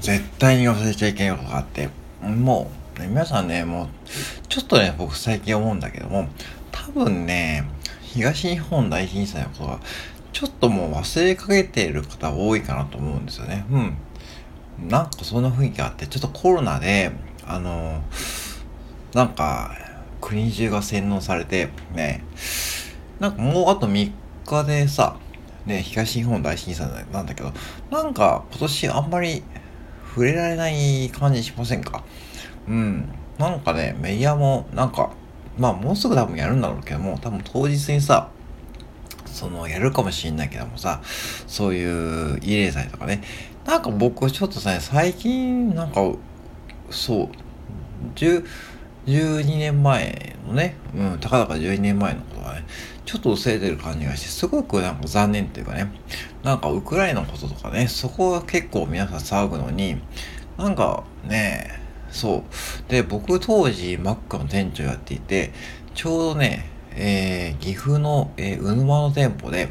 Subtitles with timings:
[0.00, 1.88] 絶対に忘れちゃいけないことがあって、
[2.22, 3.88] もう、ね、皆さんね、もう、
[4.48, 6.28] ちょっとね、僕最近思うんだけども、
[6.72, 7.64] 多分ね、
[8.02, 9.80] 東日本大震災のことが、
[10.32, 13.64] ちょっともう忘れかけている方多いかなと思うんですよね。
[13.70, 14.88] うん。
[14.88, 17.12] なんかそんな雰囲気があって、ちょっとコロナで、
[17.46, 18.02] あの、
[19.14, 19.76] なんか、
[20.20, 22.24] 国中が洗脳されて、ね、
[23.18, 24.12] なんかもうあと3
[24.46, 25.16] 日でさ、
[25.66, 27.52] ね、東日本大震災なんだけど、
[27.90, 29.42] なんか今年あんまり
[30.10, 32.04] 触れられない感じしませんか？
[32.68, 33.08] うん。
[33.38, 35.10] なんかね、メディアもなんか、
[35.58, 38.28] まあもうすぐ多分やるんだろうけども、多分当日にさ、
[39.26, 41.00] その、やるかもしんないけどもさ、
[41.46, 43.22] そういう慰霊祭とかね、
[43.64, 46.00] なんか僕ちょっとさ、最近、なんか、
[46.90, 47.28] そう、
[48.16, 48.44] 10、
[49.06, 52.64] 12年前のね、うん、たかだか12年前のことがね、
[53.04, 55.90] ちょっと薄れてる感じがして、すごくなんか残念っていうかね、
[56.42, 60.00] なんかウクライナのこととかね、そこは結構皆さん騒ぐのに、
[60.58, 62.44] なんかね、そ
[62.88, 62.90] う。
[62.90, 65.52] で、僕当時マックの店長やっていて、
[65.94, 69.70] ちょうどね、えー、岐阜の、えー、うぬまの店舗で、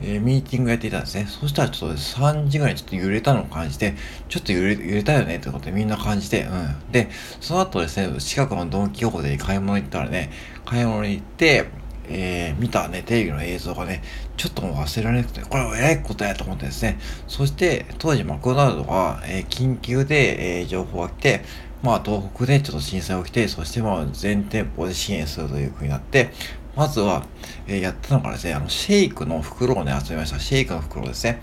[0.00, 1.26] えー、ミーティングやっていたんですね。
[1.28, 3.94] そしたらちょっと3時ぐらいちょっと揺れたのを感じて、
[4.28, 6.92] ちょっと揺れ揺れたよねってことでみんな感じて、うん。
[6.92, 10.30] で、その後ですね、近くのドンキホーテに買い物行ったらね、
[10.64, 11.66] 買い物に行って、
[12.08, 14.02] えー、見たね、テレビの映像がね、
[14.36, 16.98] ちょっともう忘れられなくて、これは偉いことやと思ってですね、
[17.28, 21.44] そして当時マクドナルドが、えー、緊急で、えー、情報が来て、
[21.82, 26.30] まあ東北でちょっと震災が起きて、そしてまあ全店舗で支援するという風になって、
[26.76, 27.24] まずは、
[27.66, 30.38] えー、やったのがですね、あの、シェイクの袋をね、集めました。
[30.38, 31.40] シェイクの袋ですね。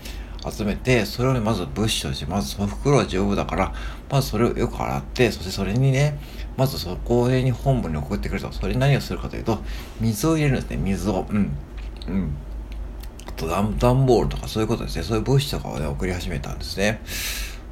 [0.50, 3.74] 集めて、それをね、まず物資として、まずその袋は丈夫だから、
[4.10, 6.18] まずそれをよく洗って、そしてそれにね、
[6.56, 9.58] まずそこに本部に送ってくると、それに何をするかというと、
[10.00, 11.26] 水を入れるんですね、水を。
[11.30, 11.52] うん。
[12.08, 12.36] うん。
[13.26, 15.04] あと段、段ボールとかそういうことですね。
[15.04, 17.00] そういう物資とかをね、送り始めたんですね。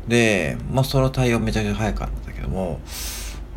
[0.07, 2.81] で、まあ、その対応めちゃくちゃ早かったんだけども、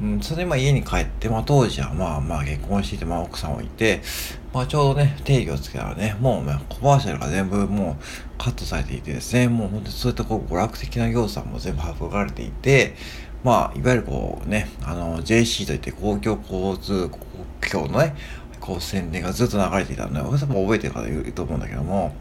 [0.01, 4.01] うん、それでまあ家に帰って、まあ当時はまあまあ結婚していて、まあ奥さんもいて、
[4.53, 8.03] まあちょうどね、定義をつけたらね、もう、ね、コマーシャルが全部もう
[8.37, 12.95] カットされていてですね、もう本当にそういったこう娯楽的な要素も全部省かれていて、
[13.43, 17.19] まあいわゆるこうね、あの JC といって公共交通公
[17.69, 18.15] 共のね、
[18.59, 22.15] こう宣伝がずっと流れていたので、皆さんも覚えてる方いると思うんだけども、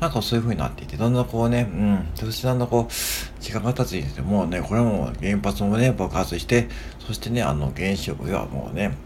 [0.00, 6.68] なんかそういう風になっていて、だんだんこうね、うん、そしてだんだんこう、時間が経つにつれてもうね、これも原発もね、爆発して、
[7.00, 8.96] そしてね、あの原子力ではもうね、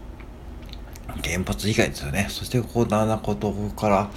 [1.23, 2.27] 原発以外ですよね。
[2.29, 4.11] そしてこう、だんだんこう、東北から、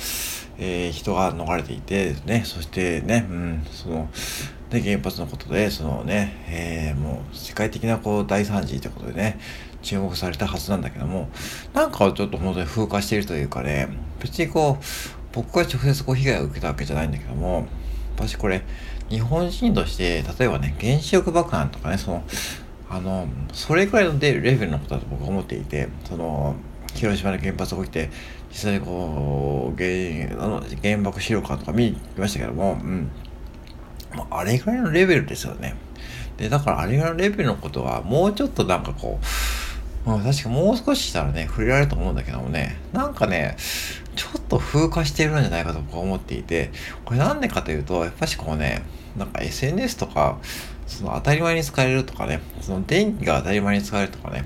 [0.58, 4.08] えー、人が逃れていてです、ね、そしてね、うん、その、
[4.70, 9.38] で、原発のことで、そのね、えー、もう世界的なこう大惨事ということでね、
[9.82, 11.28] 注目されたはずなんだけども、
[11.72, 13.88] なんかちょっと本当に風化しているというかね、
[14.20, 14.84] 別にこう、
[15.36, 17.68] 僕が直接こう被害を受けたわけじゃないんだけども、
[18.16, 18.62] 私これ、
[19.10, 22.24] 日本人として、例えばね、原子力爆弾とかね、その、
[22.88, 26.56] あの、それくらいのレベルのことだと僕は思っていて、その、
[26.94, 28.10] 広島の原発が起きて、
[28.48, 33.10] 実際にこう、原あの原爆資料館とか見に行きましたけども、うん。
[34.30, 35.74] あれぐらいのレベルですよね。
[36.38, 43.56] で、だからあれぐらいのレベルのことは、もうちょっとなんかこう、まあ、確かもう少ししたらね、触れられると思うんだけどもね、なんかね、
[44.16, 46.72] ちょっと風化しているんじゃないかと僕は思っていて、
[47.04, 48.82] これなんでかというと、やっぱしこうね、
[49.16, 50.38] なんか SNS とか、
[50.86, 54.44] その当たり前に使えるとかね、その電気が当たり前に使えるとかね、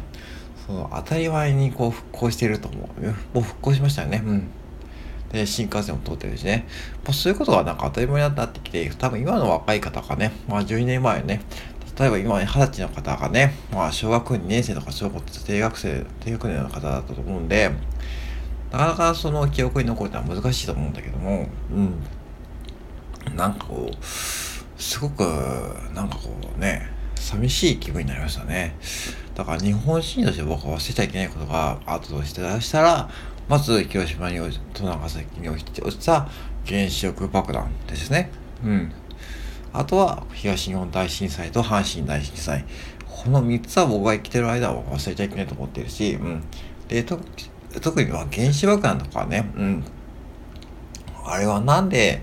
[0.66, 3.06] その当たり前にこう復興していると思う。
[3.06, 4.22] もう復興しましたよね。
[4.25, 4.48] うん。
[5.32, 6.66] で、新幹線も通ってるしね。
[7.04, 11.41] まあ、そういうことがなんか当たり前になってきて、多分今の若い方がね、まあ12年前ね、
[11.98, 17.70] 例えば今、二十歳の方がね、まあ小学2年生とか小学校低学生、低学年の方だったと思うんで、
[18.70, 21.75] なかなかその記憶に残るのは難しいと思うんだけども、う
[23.32, 23.36] ん。
[23.36, 25.22] なんかこう、すごく、
[25.94, 28.76] なんかこうね、寂しい気分になりましたね。
[29.34, 33.10] だから日本人として僕は忘れちゃいけないことがあったとして出したら、
[33.48, 34.38] まず広島に
[34.72, 36.28] と長崎に落ちた
[36.66, 38.31] 原子力爆弾ですね。
[38.64, 38.92] うん。
[39.72, 42.64] あとは東日本大震災と阪神大震災。
[43.08, 46.43] この3つは僕が生きてる間は忘れちゃいけないと思っているし、うん。
[46.88, 47.05] で、
[47.81, 49.84] 特には原子爆弾とかね、うん。
[51.25, 52.20] あれはなんで、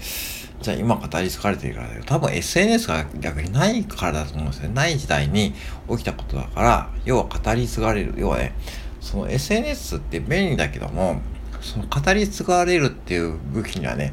[0.62, 2.04] じゃあ今語り継がれているからだよ。
[2.06, 4.70] 多分 SNS が逆にないからだと思うんですよ。
[4.70, 5.54] ない時代に
[5.90, 8.14] 起きたことだから、要は語り継がれる。
[8.18, 8.54] 要はね、
[9.00, 11.22] その SNS って便利だけども、
[11.62, 14.06] その語り継がれるっていう武器にはね、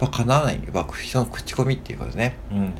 [0.00, 0.54] やっぱかなわない。
[0.54, 2.36] やっぱ人の口コミっていうことですね。
[2.52, 2.74] うん。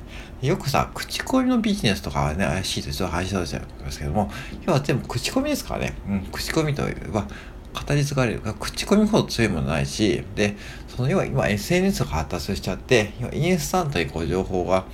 [0.47, 4.31] よくさ、口コミのビジネスとかはね、怪しいとちょっと話しちゃうですけども、
[4.65, 5.95] 要は全部口コミですからね。
[6.09, 6.21] うん。
[6.31, 7.27] 口コミといえば、
[7.75, 8.55] 語り継がれるか。
[8.55, 10.57] 口コミほど強いものないし、で、
[10.89, 14.85] その要は今 SNS が発達しちゃって、今インスタントにこう情報が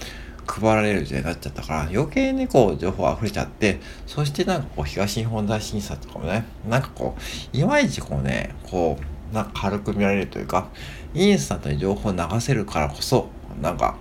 [0.46, 7.16] 配られる時代になっちゃったから、余計にこう情報溢れちゃって、そしてなんかこう東日本大震災とかもね、なんかこ
[7.52, 8.98] う、いまいちこうね、こ
[9.32, 10.68] う、なんか軽く見られるというか、
[11.14, 13.28] インスタントに情報を流せるからこそ、
[13.60, 13.96] なんか、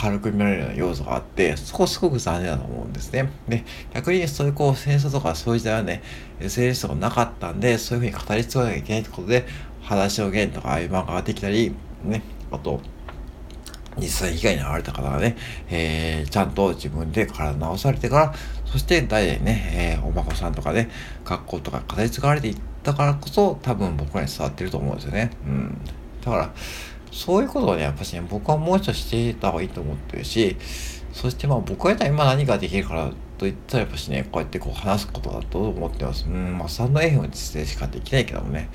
[0.00, 3.30] 軽く見られるような要素があって、そこすごく残念だと思うんですね。
[3.46, 6.02] で、逆にそういうこう戦争とかそういう時代はね、
[6.40, 9.46] SNS とかなかったんで、そういうふうに語り継がなきゃいけないってことで、
[9.82, 12.80] 話を言とかああいう漫画ができたり、ね、あと、
[13.98, 15.36] 実際被害に遭われた方がね、
[15.68, 20.88] えー、ちゃんと自分で体治されてから、そして代々ね、えー、お孫さんとかね、
[21.26, 25.30] 学校とか語り継がれていったからこそ、多分僕らに伝わってると思うんですよね。
[25.44, 25.78] うん。
[26.24, 26.54] だから、
[27.10, 30.56] そういうことをね、やっぱしね、僕はもう一度していた方がいいと思ってるし、
[31.12, 36.26] そしてまあ僕は今何ができるからと言ったらやっぱしね、こうやってこう話すことだと思ってます。
[36.26, 37.28] うん、まあスタンド FM
[37.58, 38.68] でしかできないけどもね、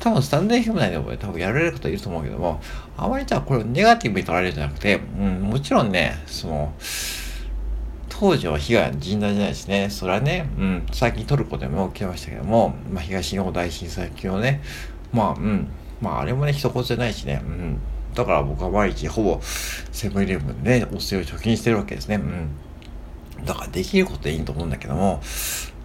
[0.00, 2.60] 多分スタンド FM 内でもね、多分やられる方いると思うけども、
[2.96, 6.74] あまりじゃあこれをネガティブに取られるんじゃなくて、うん、もちろんね、その、
[8.08, 9.90] 当時は被害は甚大じゃないですね。
[9.90, 14.62] それはね、うん、最近トルコでも起きましたけども、まあ東日本大震災級のね、
[15.12, 15.68] まあ、うん、
[16.00, 17.78] まああれもね、一言じゃないしね、うん。
[18.14, 22.16] だから僕は毎日ほぼセブンイレブンでお酢を貯金してるわけですね。
[22.16, 23.44] うん。
[23.44, 25.20] だからできることでいいと思うんだけども、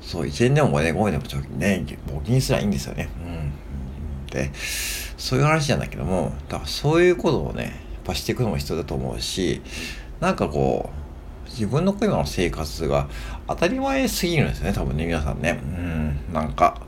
[0.01, 3.09] そう、1円でも5円でも貯金ね、募金すらいいんですよね。
[3.25, 4.27] うん。
[4.27, 4.51] で、
[5.17, 7.71] そういう話なんだけども、だからそういうことをね、やっ
[8.05, 9.61] ぱしていくのも必要だと思うし、
[10.19, 10.89] なんかこ
[11.47, 13.09] う、自分の今の生活が
[13.47, 15.59] 当たり前すぎるんですよね、多分ね、皆さんね。
[15.61, 16.81] うん、なんか、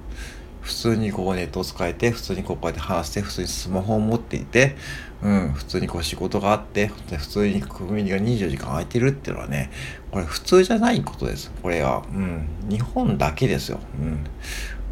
[0.63, 4.75] 普通にこうネットを使えて、普通にこうやって話して、普通にスマホを持っていて、
[5.21, 9.71] うん、普通にこう仕事があって、普通にコミュニが24時間空いてるっていうのはね、
[10.11, 11.51] これ普通じゃないことです。
[11.61, 13.79] これは、うん、日本だけですよ。
[13.99, 14.23] うん。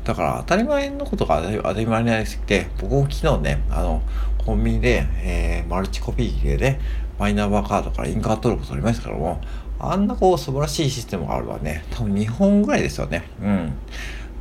[0.03, 4.01] だから当たり前のことが当たり前になりすぎて、僕も昨日ね、あの、
[4.45, 6.79] コンビニで、えー、マルチコピー機でね、
[7.17, 9.39] マイナンバーカードから印鑑登録取りましたけども、
[9.79, 13.23] あんなこう素晴らしいシステムがあるのはね、多分日本ぐらいですよね。
[13.41, 13.73] うん。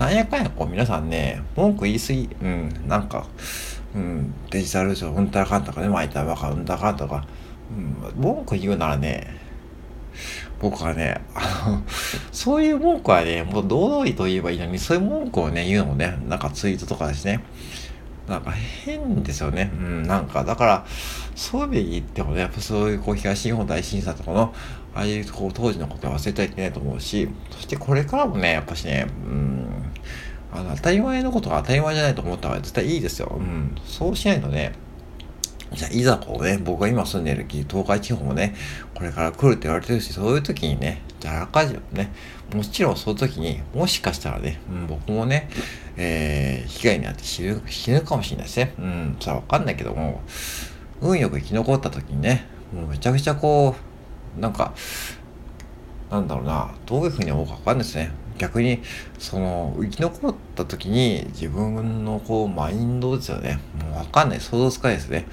[0.00, 3.26] なんやかんやこう皆さんね、文句言い過ぎ、うん、なんか、
[3.94, 7.26] うん、デジタル上、うんたらかんとかね、マイナンバカード、うんたらかんとか、
[7.70, 9.36] うん、文句言うならね、
[10.58, 11.82] 僕はね、あの、
[12.32, 17.44] そういう文句はね、もう堂々と言えばいいのに、そういう文句をね、言うのもね、なんかツイートとかですね。
[18.26, 19.70] なんか変ですよね。
[19.74, 20.86] うん、なんか、だから、
[21.34, 24.54] そういう意味で言ってもね、やっぱそういうこう東日本大震災とかの、
[24.94, 29.59] ああいうこう当時のことは忘れてはいけないと思うし、そしてこれからもね、やっぱしね、うん、
[30.52, 33.36] あの、当たり前のことが当たり前じゃないと思った方が絶対いいですよ。
[33.38, 34.72] うん、そうしないとね、
[35.72, 38.56] じゃあ、いざこうね、僕が今住んでる東海地方もね、
[38.94, 42.10] これから来るって言われてるし、そういう時にね、じゃあ、赤字をね、
[42.52, 45.48] もちろんその時に、もしかしたらね、うん、僕もね、
[45.96, 48.74] えー、被害に遭って死ぬ、死ぬかもしれないですね。
[48.78, 50.20] うん、それはわかんないけども、
[51.00, 53.76] 運よく生き残った時にね、もうめちゃくちゃこ
[54.36, 54.74] う、なんか、
[56.10, 58.10] なんだろうな、どういうふうに思うかわかんないですね。
[58.40, 58.80] 逆に、
[59.18, 63.60] その、生き残った時に自分のこう、マインドですよね。
[63.78, 64.40] もうわかんない。
[64.40, 65.26] 想像つかないですね。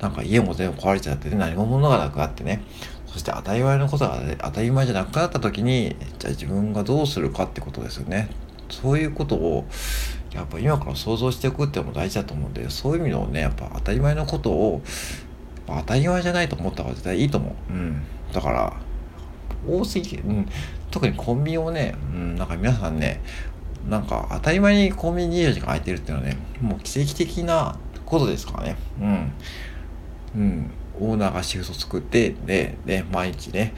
[0.00, 2.62] なんか家も全部壊れちゃってね、何も物がなくなってね。
[3.08, 8.28] そして当たり前のことが、当たり前じゃなくなった時に、じゃあ自分がどうするかってことですよね。
[8.70, 9.66] そういうことを、
[10.32, 14.82] やっぱ今から想像していくっていうのも大事だと思うんで、そういう意味のね、やっぱ当たり前のことを、
[15.66, 17.72] 当たり前じゃないと思った方が絶対いいと思う。
[17.72, 18.02] うん。
[18.32, 18.72] だから、
[19.68, 20.48] 多すぎて、うん。
[20.92, 23.20] 特にコンビニをね、うん、なんか皆さんね、
[23.88, 28.76] なんか当たり前にコンビニ24時間空いてるっていうのはね、もう奇跡的なことですからね。
[29.00, 29.32] うん。
[30.34, 30.70] うん、
[31.00, 33.74] オーナーがシフト作って、で、で、毎日ね、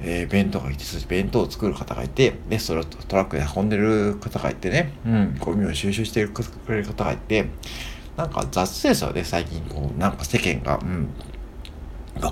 [0.00, 7.46] えー、弁当が来て、そして弁当を作る方がいて、で、それをトラックで運んでる方がいてね、うん、ゴミを収集してくれる方がいて、
[8.16, 10.78] なんか雑ですよね、最近、こう、なんか世間が。
[10.82, 11.08] うん。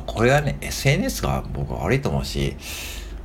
[0.07, 2.55] これはね、SNS が僕は悪いと思うし、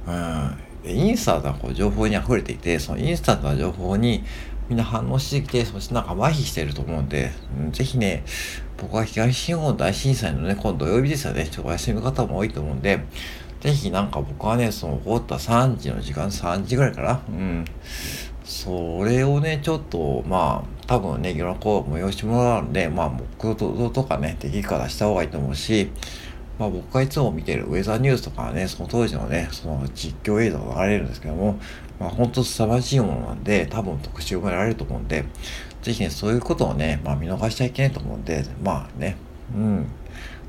[0.08, 0.58] うん、
[0.88, 4.24] インスタントなこう情報に溢れていて、そのインスタントな情報に
[4.70, 8.24] みんな反応してきて、そしてなんか麻痺してると思うんで、うん、ぜひね、
[8.78, 13.00] 僕は東日本大震災のね、今度土曜日ですよね、ちょっとお休みの方も多いと思うんで、
[13.62, 17.66] ぜひなんか僕はね、その起こった3時の時間、3時ぐらいかな、うん。
[18.44, 23.24] それをね、ちょっと、まあ、多分ね、いろんなこう、催してもらうんで、まあ、目
[23.56, 25.90] 標とかね、できるからした方がいいと思うし、
[26.58, 31.60] まあ僕がいつも見てるウェザーニュースとかね、その当時のね、その実況映像が流れるんですけども、
[32.00, 35.26] まあ本当凄まじいものなんで、多分特集をやられると思うんで、
[35.82, 39.18] ぜひね、そういうことをね、まあ見逃しちゃいけないと思うんで、まあね、
[39.54, 39.88] うん、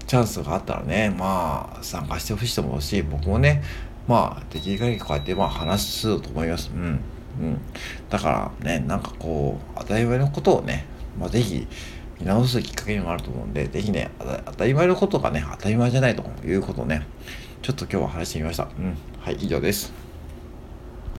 [0.07, 3.63] チャンスがあったらね、まあ参加してほしいと思うし、僕もね、
[4.07, 6.71] まあできる限りこうやってまあ話すと思います。
[6.73, 6.83] うん。
[6.83, 7.61] うん。
[8.09, 10.87] だからね、なんかこう、当たり前のことをね、
[11.19, 11.67] まあぜひ、
[12.21, 14.11] 見直すきっかけにもあると思うんで、ぜひね、
[14.47, 17.07] 当たり前のことがね、当たり前じゃないということをね、
[17.63, 18.65] ちょっと今日は話してみました。
[18.65, 18.97] うん。
[19.21, 20.06] はい、以上です。